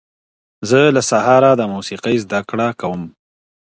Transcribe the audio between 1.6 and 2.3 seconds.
موسیقۍ